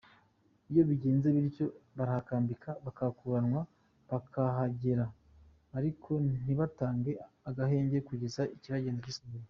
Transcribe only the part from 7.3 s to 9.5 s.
agahenge kugeza ikibagenza gisohoye.